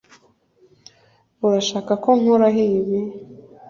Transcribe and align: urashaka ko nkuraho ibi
urashaka 1.45 1.93
ko 2.03 2.09
nkuraho 2.19 2.61
ibi 2.79 2.99